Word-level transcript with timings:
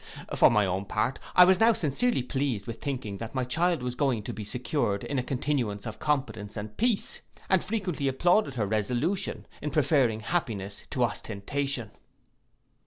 For 0.35 0.49
my 0.49 0.65
own 0.65 0.85
part, 0.85 1.19
I 1.35 1.45
was 1.45 1.59
now 1.59 1.73
sincerely 1.73 2.23
pleased 2.23 2.65
with 2.65 2.81
thinking 2.81 3.17
that 3.19 3.35
my 3.35 3.43
child 3.43 3.83
was 3.83 3.93
going 3.93 4.23
to 4.23 4.33
be 4.33 4.43
secured 4.43 5.03
in 5.03 5.19
a 5.19 5.23
continuance 5.23 5.85
of 5.85 5.99
competence 5.99 6.57
and 6.57 6.75
peace, 6.75 7.21
and 7.51 7.63
frequently 7.63 8.07
applauded 8.07 8.55
her 8.55 8.65
resolution, 8.65 9.45
in 9.61 9.69
preferring 9.69 10.21
happiness 10.21 10.81
to 10.89 11.03
ostentation. 11.03 11.91